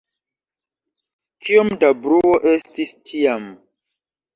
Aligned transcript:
Kiom 1.49 1.71
da 1.85 1.93
bruo 2.03 2.35
estis 2.57 2.99
tiam.. 3.07 3.51